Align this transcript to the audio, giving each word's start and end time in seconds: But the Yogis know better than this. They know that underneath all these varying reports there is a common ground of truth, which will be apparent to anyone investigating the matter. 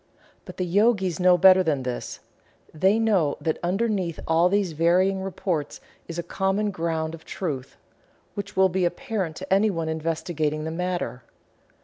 But 0.45 0.57
the 0.57 0.65
Yogis 0.65 1.19
know 1.19 1.37
better 1.37 1.61
than 1.61 1.83
this. 1.83 2.21
They 2.73 2.97
know 2.97 3.37
that 3.39 3.59
underneath 3.61 4.19
all 4.27 4.49
these 4.49 4.71
varying 4.71 5.21
reports 5.21 5.77
there 5.77 5.87
is 6.07 6.17
a 6.17 6.23
common 6.23 6.71
ground 6.71 7.13
of 7.13 7.23
truth, 7.23 7.77
which 8.33 8.57
will 8.57 8.67
be 8.69 8.83
apparent 8.83 9.35
to 9.35 9.53
anyone 9.53 9.89
investigating 9.89 10.63
the 10.63 10.71
matter. 10.71 11.21